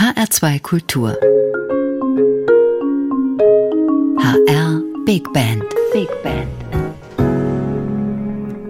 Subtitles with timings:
[0.00, 1.10] HR2 Kultur.
[4.18, 5.62] HR Big Band.
[5.92, 6.48] Big Band.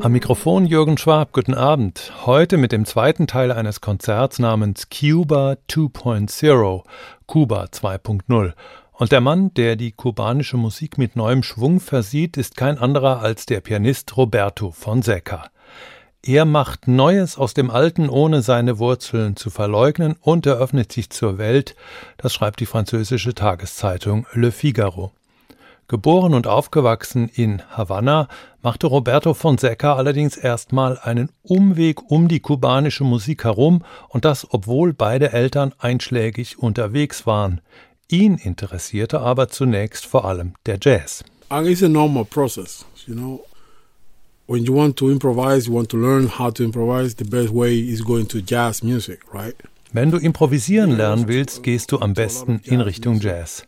[0.02, 2.12] Am Mikrofon Jürgen Schwab, guten Abend.
[2.26, 6.82] Heute mit dem zweiten Teil eines Konzerts namens Cuba 2.0,
[7.26, 8.52] Kuba 2.0.
[8.90, 13.46] Und der Mann, der die kubanische Musik mit neuem Schwung versieht, ist kein anderer als
[13.46, 15.48] der Pianist Roberto Fonseca.
[16.22, 21.38] Er macht Neues aus dem Alten, ohne seine Wurzeln zu verleugnen und eröffnet sich zur
[21.38, 21.74] Welt,
[22.18, 25.12] das schreibt die französische Tageszeitung Le Figaro.
[25.88, 28.28] Geboren und aufgewachsen in Havanna,
[28.60, 34.92] machte Roberto Fonseca allerdings erstmal einen Umweg um die kubanische Musik herum und das, obwohl
[34.92, 37.62] beide Eltern einschlägig unterwegs waren.
[38.08, 41.24] Ihn interessierte aber zunächst vor allem der Jazz.
[41.50, 43.42] It's a normal process, you know
[44.50, 47.78] when you want to improvise, you want to learn how to improvise, the best way
[47.78, 49.54] is going to jazz music, right?
[49.92, 53.64] Wenn du improvisieren lernen willst, gehst du am besten in Richtung Jazz.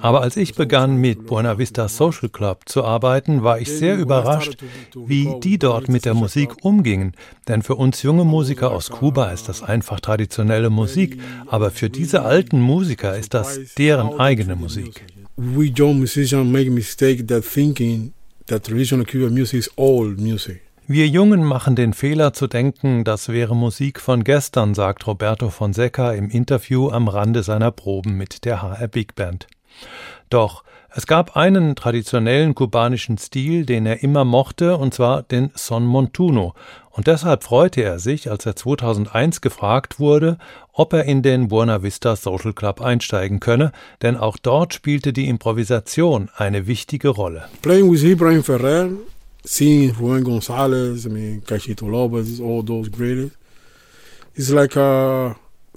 [0.00, 4.56] Aber als ich begann, mit Buena Vista Social Club zu arbeiten, war ich sehr überrascht,
[4.94, 7.12] wie die dort mit der Musik umgingen.
[7.48, 12.22] Denn für uns junge Musiker aus Kuba ist das einfach traditionelle Musik, aber für diese
[12.22, 15.04] alten Musiker ist das deren eigene Musik.
[15.36, 18.12] We young musicians make mistake that thinking
[18.46, 20.62] that traditional Cuban music is old music.
[20.86, 26.12] Wir Jungen machen den Fehler zu denken, das wäre Musik von gestern, sagt Roberto Fonseca
[26.12, 29.46] im Interview am Rande seiner Proben mit der HR Big Band.
[30.28, 35.86] Doch es gab einen traditionellen kubanischen Stil, den er immer mochte, und zwar den Son
[35.86, 36.54] Montuno,
[36.94, 40.38] und deshalb freute er sich, als er 2001 gefragt wurde,
[40.72, 45.28] ob er in den Buena Vista Social Club einsteigen könne, denn auch dort spielte die
[45.28, 47.48] Improvisation eine wichtige Rolle.
[47.62, 48.90] Playing with Ibrahim Ferrer,
[49.44, 53.36] seeing Juan Gonzalez, I mean, Cachito Lopez, all those greatest,
[54.36, 55.34] it's like uh,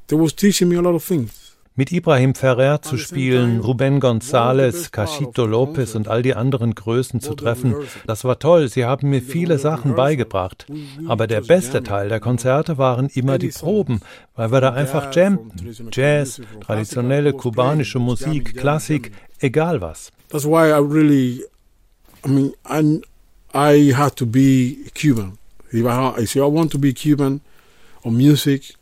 [0.07, 1.46] they was teaching me a lot of things
[1.77, 7.35] mit Ibrahim Ferrer zu spielen, Ruben González, Cachito Lopez und all die anderen Größen zu
[7.35, 7.75] treffen,
[8.07, 8.67] das war toll.
[8.67, 10.65] Sie haben mir viele Sachen beigebracht.
[11.07, 14.01] Aber der beste Teil der Konzerte waren immer die Proben,
[14.35, 15.53] weil wir da einfach jammten.
[15.91, 20.11] Jazz, traditionelle kubanische Musik, Klassik, egal was.
[20.29, 21.43] That's why I really,
[22.25, 23.01] I mean, I,
[23.53, 25.37] I had to be Cuban.
[25.71, 27.41] If I, if I want to be Cuban
[28.03, 28.73] on music,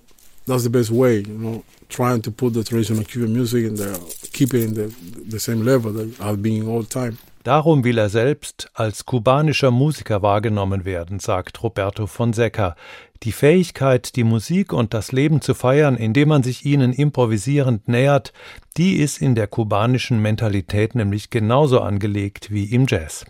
[0.48, 3.98] that's the best way, you know trying to put the traditional Cuban music in the,
[4.34, 4.94] keep it in the,
[5.30, 7.18] the same level that I've been all time.
[7.46, 12.76] Darum will er selbst als kubanischer Musiker wahrgenommen werden, sagt Roberto Fonseca.
[13.22, 18.34] Die Fähigkeit, die Musik und das Leben zu feiern, indem man sich ihnen improvisierend nähert,
[18.78, 23.26] die ist in der kubanischen Mentalität nämlich genauso angelegt wie im Jazz.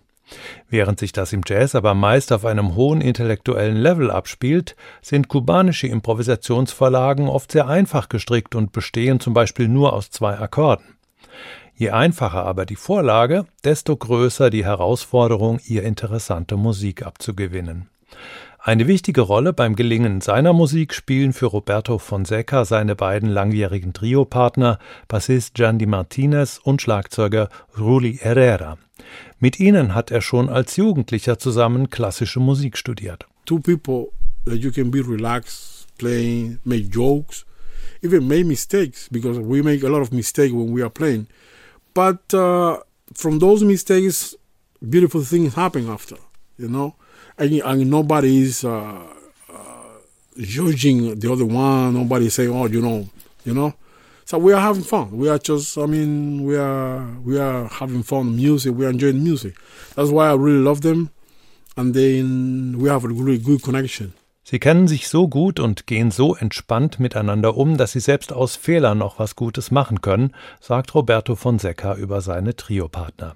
[0.70, 5.88] Während sich das im Jazz aber meist auf einem hohen intellektuellen Level abspielt, sind kubanische
[5.88, 10.96] Improvisationsvorlagen oft sehr einfach gestrickt und bestehen zum Beispiel nur aus zwei Akkorden.
[11.76, 17.90] Je einfacher aber die Vorlage, desto größer die Herausforderung, ihr interessante Musik abzugewinnen.
[18.60, 24.80] Eine wichtige Rolle beim Gelingen seiner Musik spielen für Roberto Fonseca seine beiden langjährigen Triopartner,
[25.08, 28.78] Bassist Gian Di Martinez und Schlagzeuger Ruli Herrera.
[29.40, 33.26] Mit ihnen hat er schon als Jugendlicher zusammen klassische Musik studiert.
[33.46, 34.12] Two people
[34.46, 37.46] that you can be relaxed, playing, make jokes,
[38.02, 41.28] even make mistakes because we make a lot of mistakes when we are playing.
[41.94, 42.80] But uh,
[43.14, 44.36] from those mistakes,
[44.82, 46.18] beautiful things happen after,
[46.58, 46.96] you know.
[47.38, 49.04] And, and nobody is uh,
[49.50, 50.00] uh,
[50.40, 51.94] judging the other one.
[51.94, 53.10] Nobody saying, "Oh, you know,
[53.44, 53.74] you know."
[54.28, 55.20] So we are having fun.
[55.20, 58.36] We are just, I mean, we are we are having fun.
[58.36, 59.54] Music, we are enjoying music.
[59.96, 61.12] That's why I really love them,
[61.78, 64.14] and then we have a really good connection.
[64.44, 68.56] Sie kennen sich so gut und gehen so entspannt miteinander um, dass sie selbst aus
[68.56, 73.36] Fehlern noch was Gutes machen können, sagt Roberto Fonseca über seine Triopartner.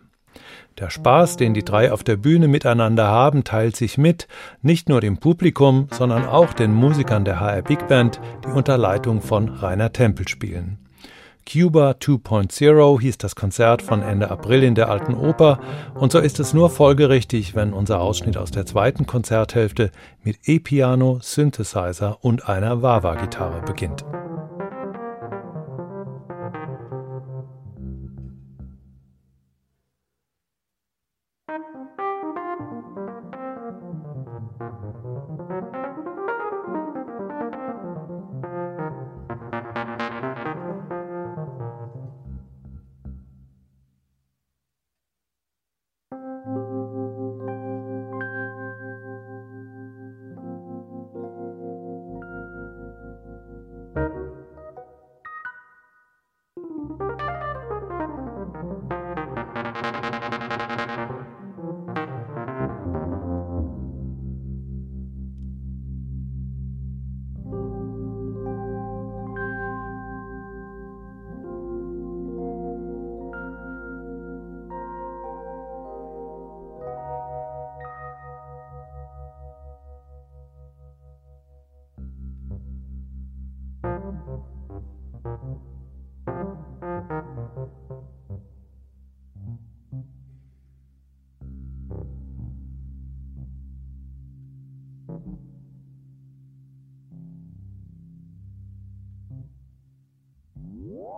[0.77, 4.27] Der Spaß, den die drei auf der Bühne miteinander haben, teilt sich mit,
[4.61, 9.21] nicht nur dem Publikum, sondern auch den Musikern der HR Big Band, die unter Leitung
[9.21, 10.77] von Rainer Tempel spielen.
[11.51, 15.59] Cuba 2.0 hieß das Konzert von Ende April in der Alten Oper
[15.95, 19.89] und so ist es nur folgerichtig, wenn unser Ausschnitt aus der zweiten Konzerthälfte
[20.23, 24.05] mit E-Piano, Synthesizer und einer Wawa-Gitarre beginnt.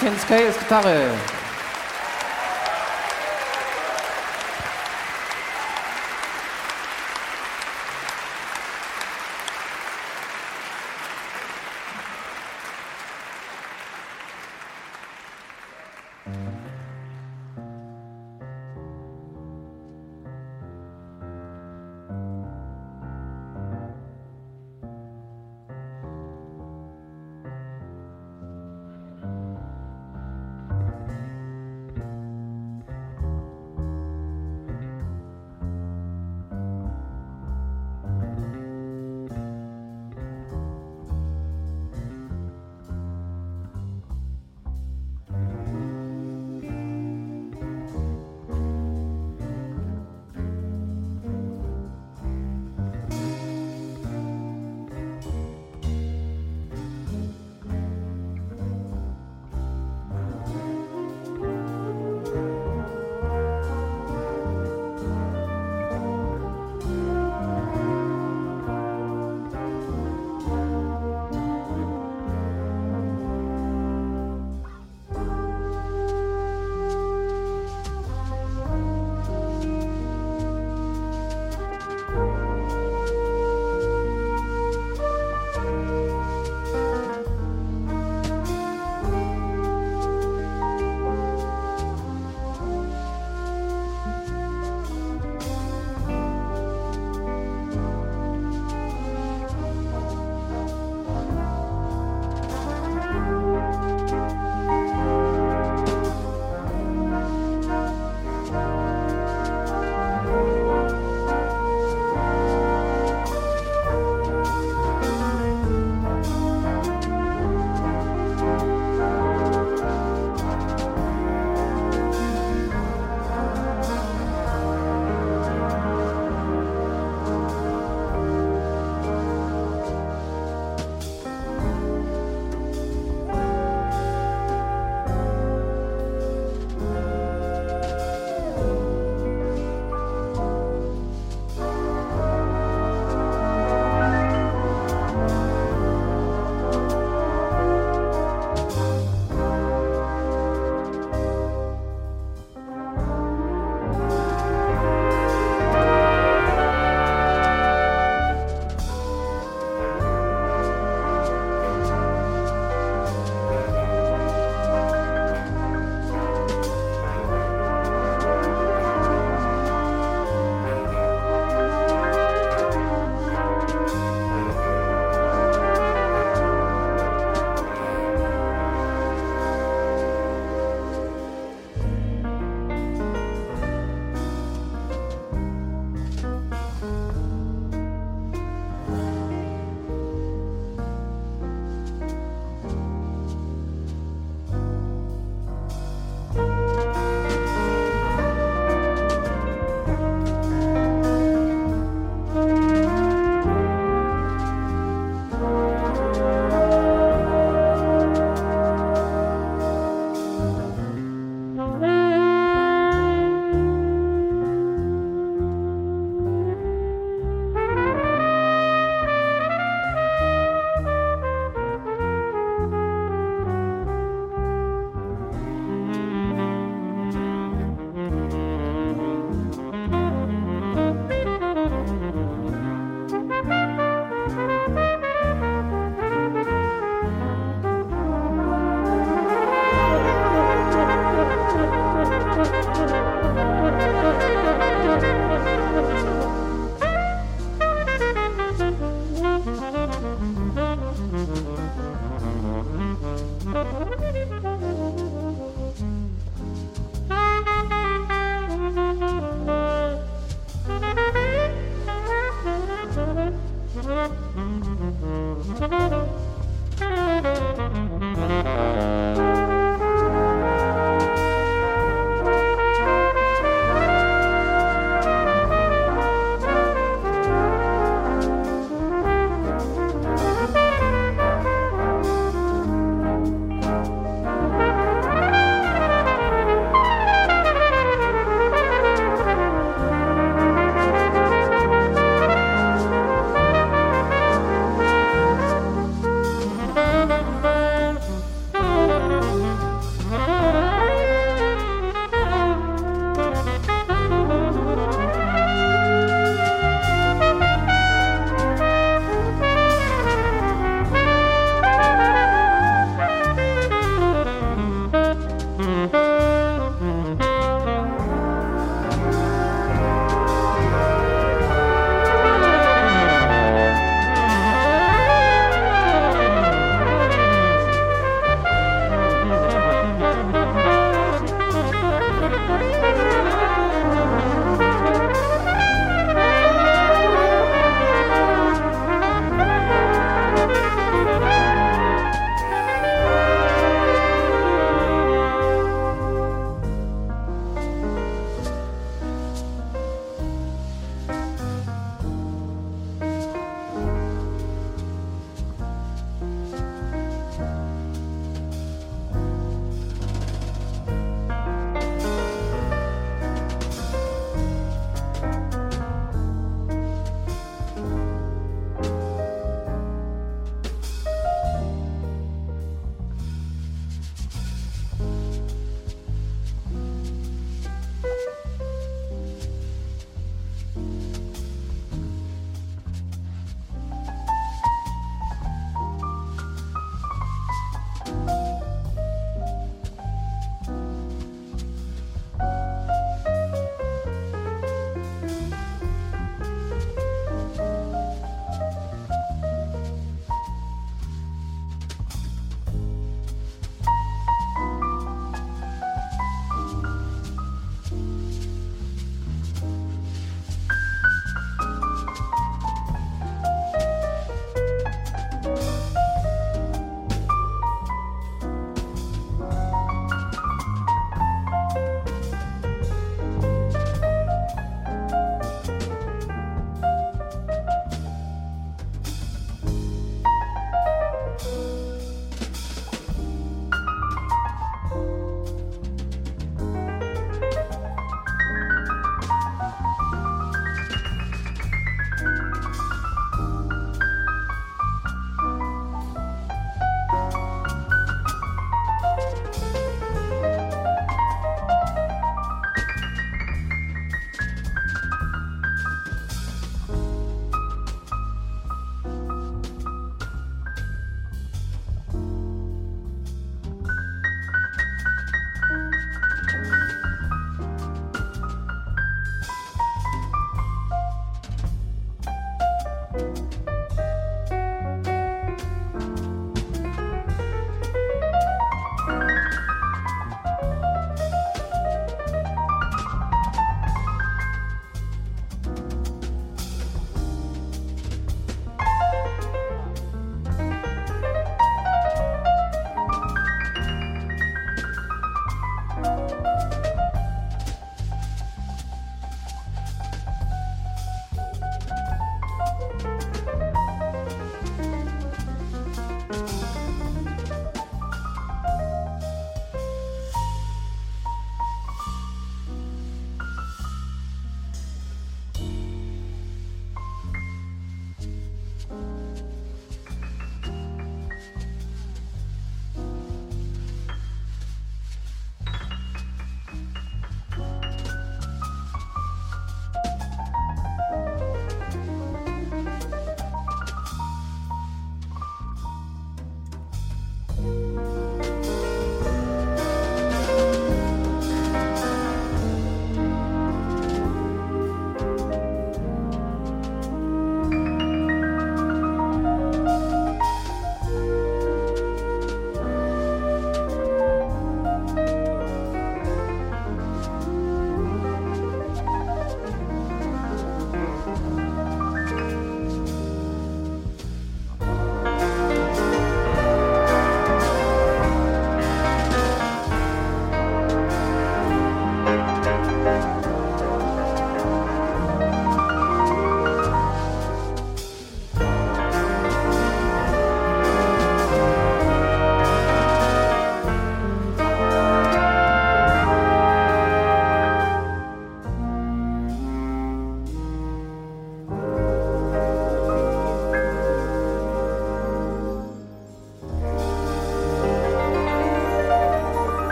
[0.00, 1.37] Martin Scales, Gitarre.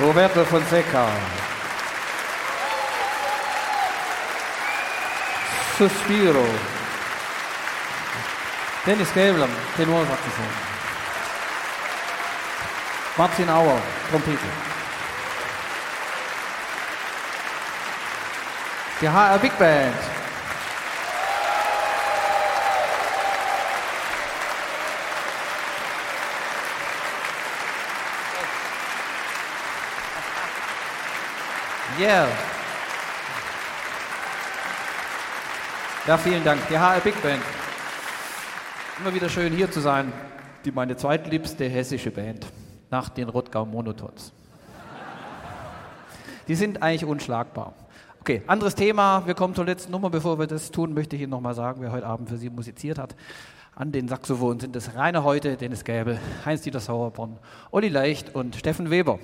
[0.00, 1.08] Roberto Fonseca.
[5.76, 6.46] Suspiro.
[8.86, 10.44] Dennis Gäbler, Tenorsaxophon.
[13.16, 13.80] Martin Auer,
[14.10, 14.38] Trompete.
[19.00, 20.17] Die HR Big Band.
[31.98, 32.28] Yeah.
[36.06, 36.60] Ja, vielen Dank.
[36.68, 37.42] Die HR Big Band.
[39.00, 40.12] Immer wieder schön hier zu sein.
[40.64, 42.46] Die meine zweitliebste hessische Band
[42.88, 44.32] nach den Rottgau Monotons.
[46.46, 47.74] Die sind eigentlich unschlagbar.
[48.20, 49.26] Okay, anderes Thema.
[49.26, 50.08] Wir kommen zur letzten Nummer.
[50.08, 52.98] Bevor wir das tun, möchte ich Ihnen nochmal sagen, wer heute Abend für Sie musiziert
[52.98, 53.16] hat.
[53.74, 57.38] An den Saxophonen sind es Rainer Heute, Dennis Gäbel, Heinz-Dieter Sauerborn,
[57.72, 59.18] Olli Leicht und Steffen Weber.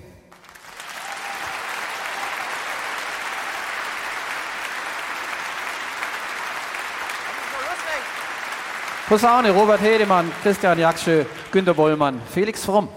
[9.08, 12.88] Posaune Robert Hedemann, Christian Jakschö, Günter Bollmann, Felix Fromm.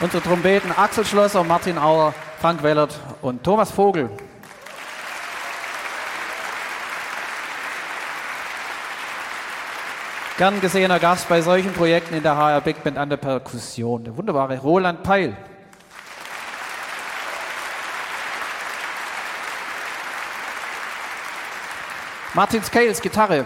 [0.00, 4.10] Unsere Trompeten Axel Schlosser, Martin Auer, Frank Wellert und Thomas Vogel.
[10.38, 14.16] Gern gesehener Gast bei solchen Projekten in der HR Big Band an der Perkussion, der
[14.16, 15.36] wunderbare Roland Peil.
[22.34, 23.44] Martin Scales, Gitarre.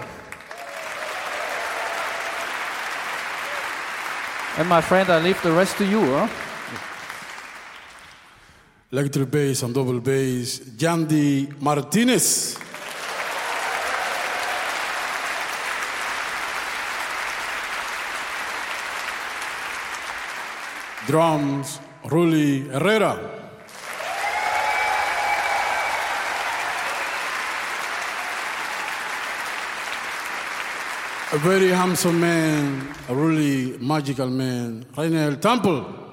[4.58, 6.00] And my friend, I leave the rest to you.
[6.00, 6.28] Huh?
[8.92, 12.58] Electric bass and double bass, Yandy Martinez.
[21.06, 23.43] Drums, Ruli Herrera.
[31.34, 36.03] A very handsome man, a really magical man, Rainer Temple.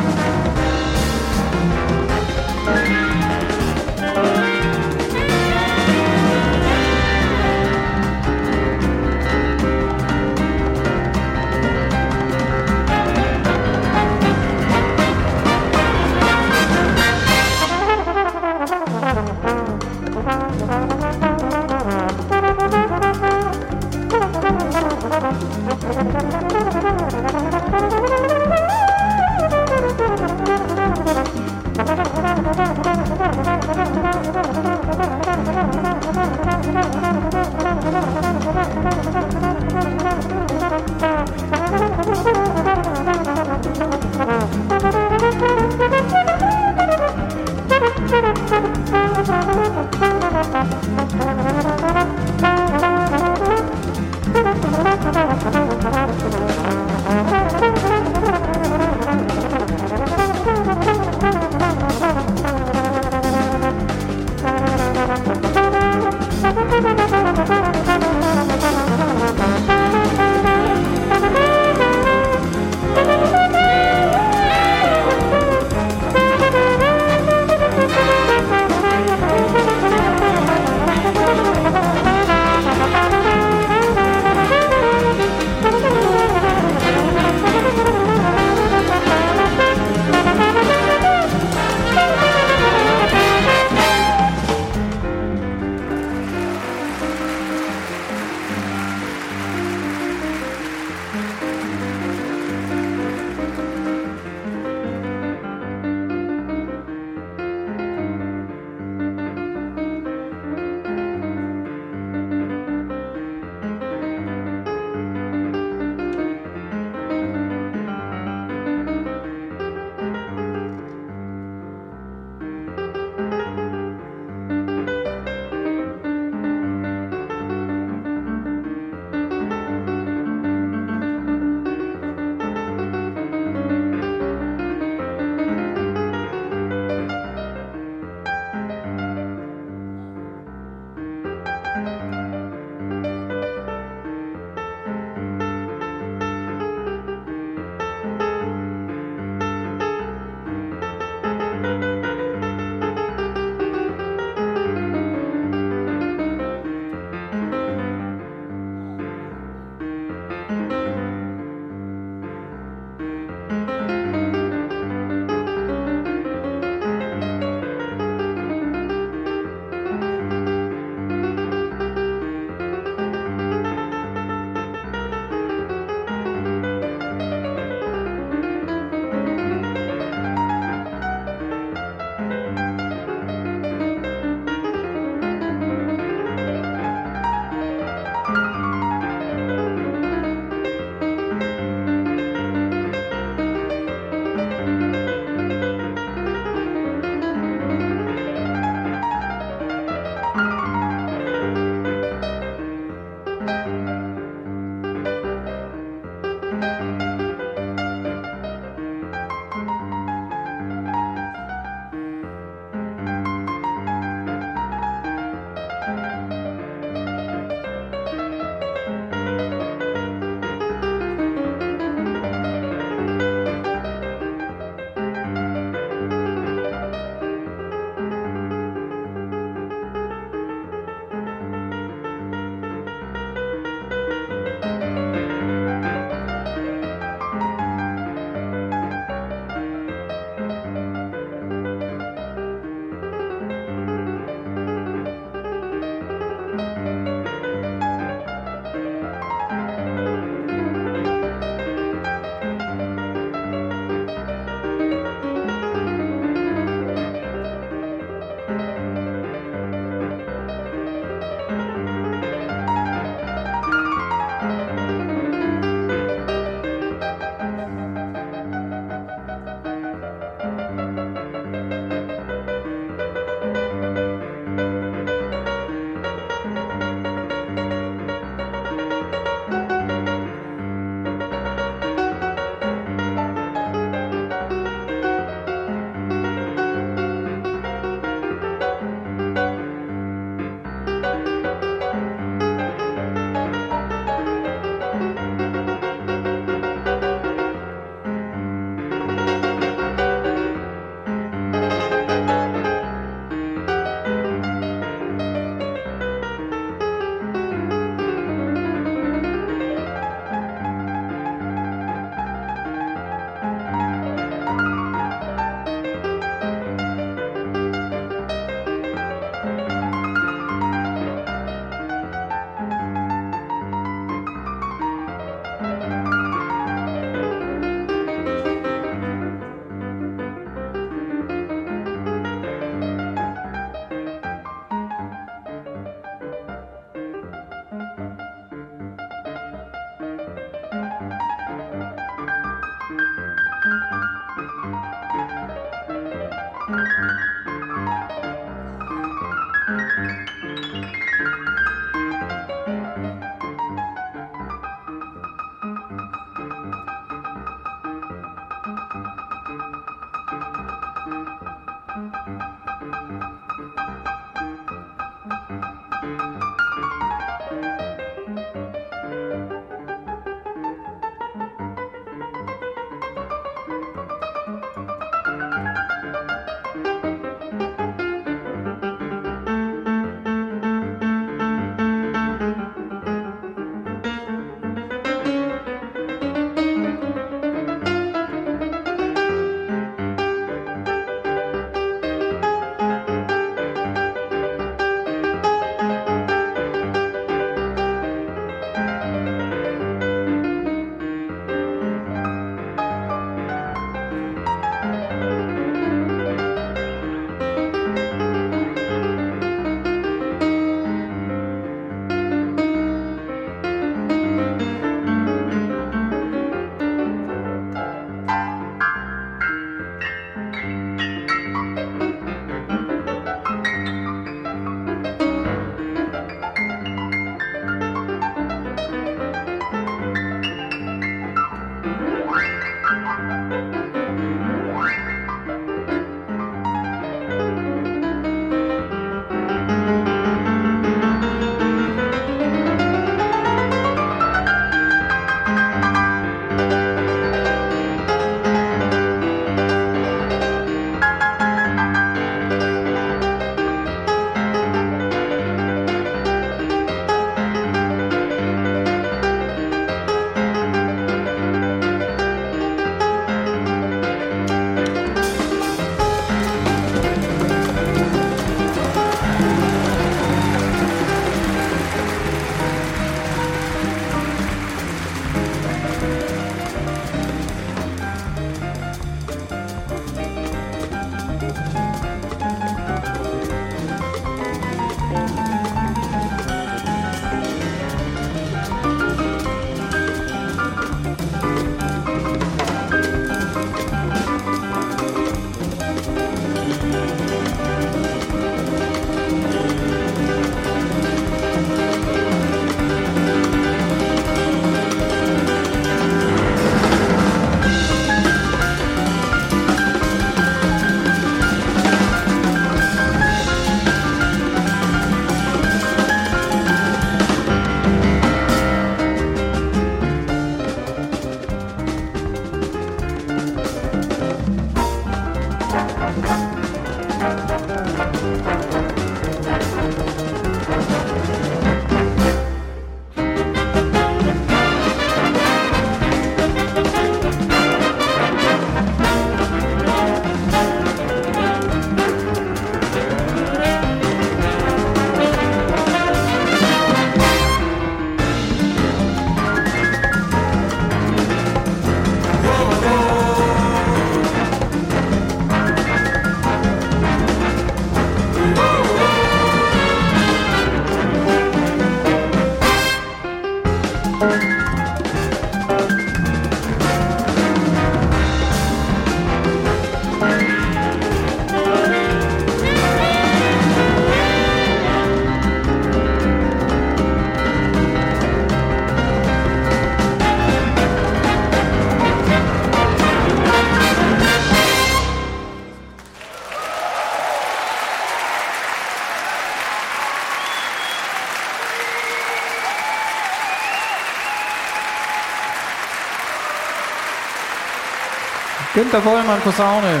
[598.78, 600.00] Günter Vollmann, Posaune.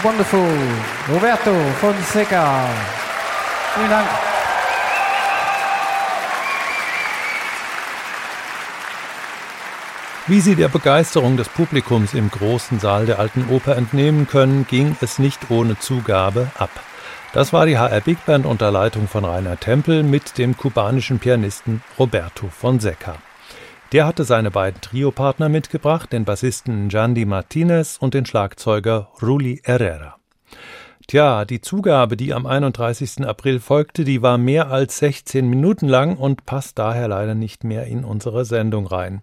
[0.00, 0.48] Wonderful.
[1.12, 2.68] Roberto Fonseca.
[3.74, 4.06] Vielen Dank.
[10.28, 14.96] Wie Sie der Begeisterung des Publikums im großen Saal der Alten Oper entnehmen können, ging
[15.00, 16.70] es nicht ohne Zugabe ab.
[17.32, 21.82] Das war die HR Big Band unter Leitung von Rainer Tempel mit dem kubanischen Pianisten
[21.98, 23.16] Roberto Fonseca.
[23.92, 30.16] Der hatte seine beiden Triopartner mitgebracht, den Bassisten Jandy Martinez und den Schlagzeuger Ruli Herrera.
[31.06, 33.26] Tja, die Zugabe, die am 31.
[33.26, 37.86] April folgte, die war mehr als 16 Minuten lang und passt daher leider nicht mehr
[37.86, 39.22] in unsere Sendung rein.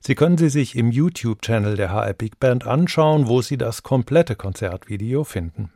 [0.00, 4.36] Sie können sie sich im YouTube-Channel der HR Big Band anschauen, wo Sie das komplette
[4.36, 5.70] Konzertvideo finden.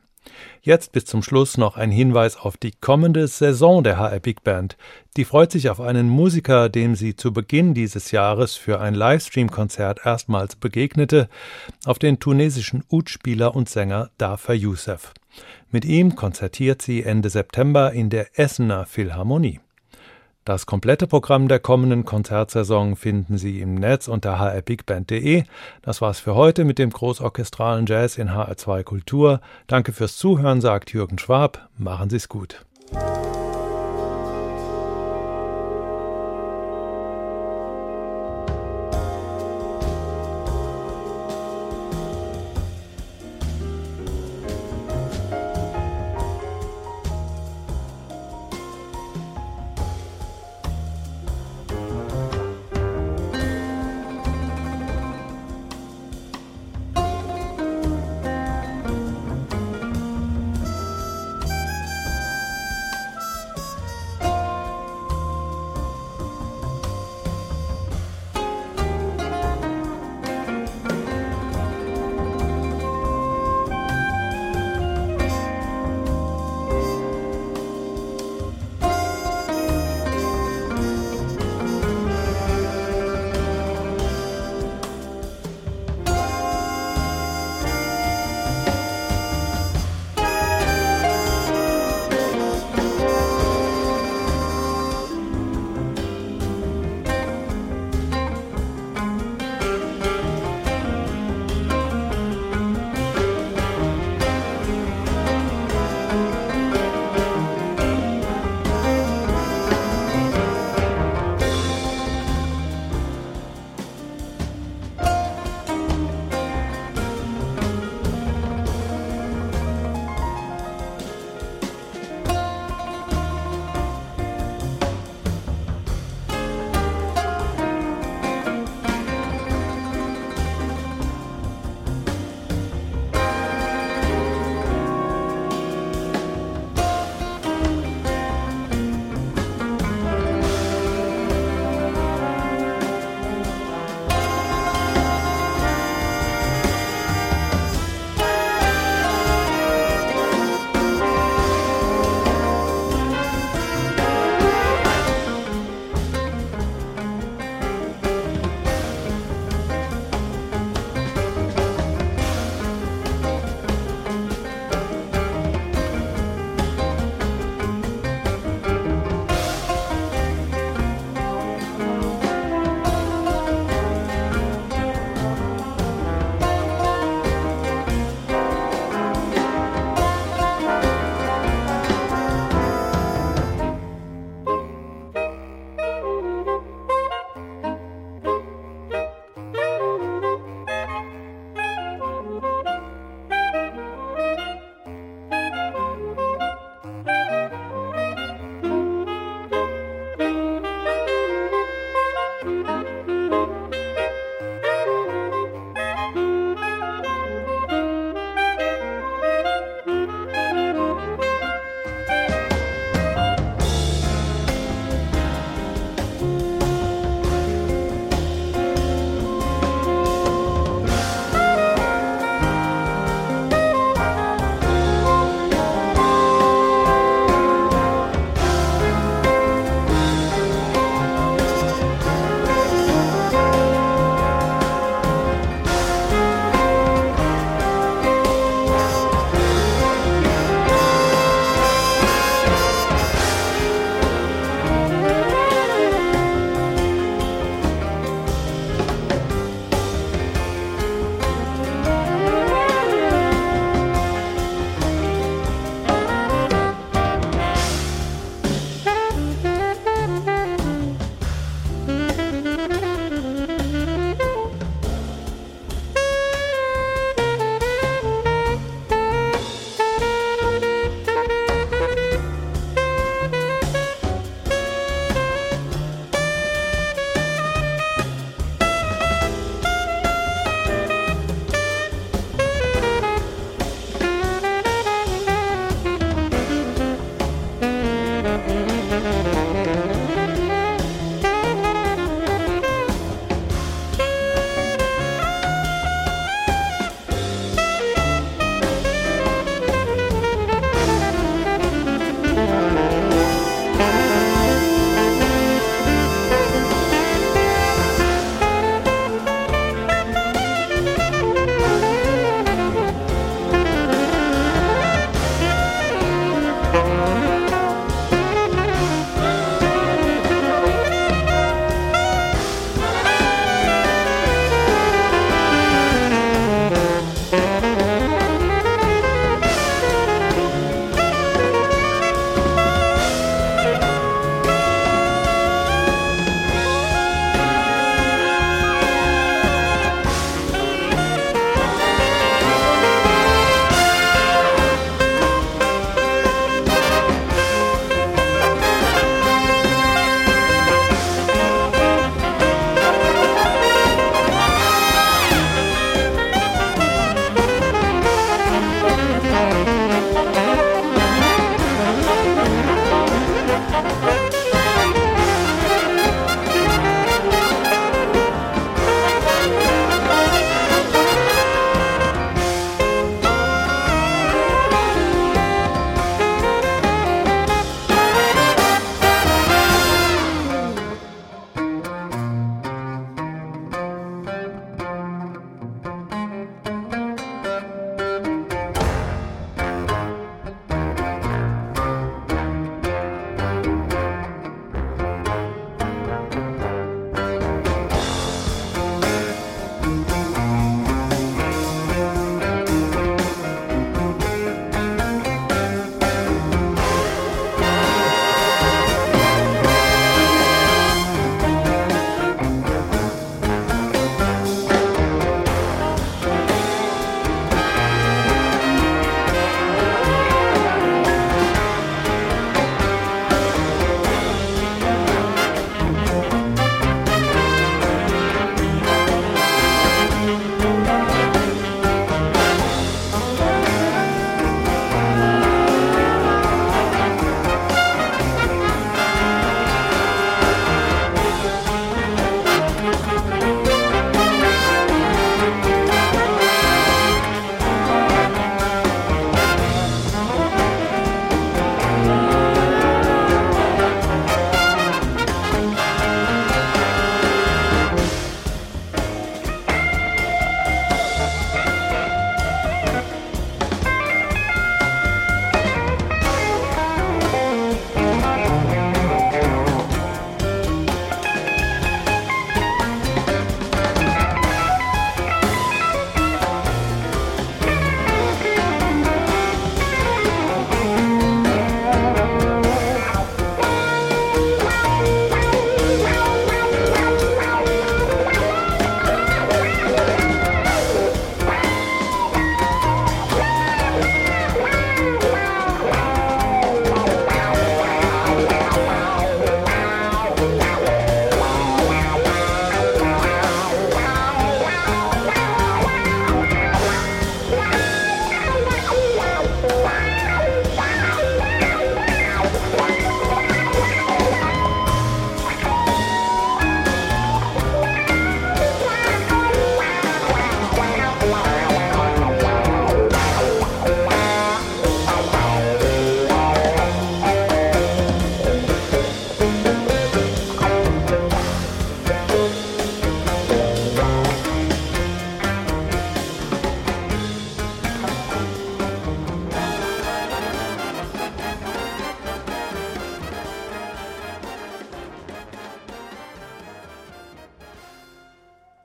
[0.60, 4.76] Jetzt bis zum Schluss noch ein Hinweis auf die kommende Saison der HR Big Band.
[5.16, 10.00] Die freut sich auf einen Musiker, dem sie zu Beginn dieses Jahres für ein Livestream-Konzert
[10.04, 11.28] erstmals begegnete,
[11.84, 15.12] auf den tunesischen Ud-Spieler und Sänger Dafer Youssef.
[15.70, 19.60] Mit ihm konzertiert sie Ende September in der Essener Philharmonie.
[20.44, 25.44] Das komplette Programm der kommenden Konzertsaison finden Sie im Netz unter hrbigband.de.
[25.82, 29.40] Das war's für heute mit dem großorchestralen Jazz in HR2 Kultur.
[29.68, 31.68] Danke fürs Zuhören, sagt Jürgen Schwab.
[31.78, 32.64] Machen Sie's gut.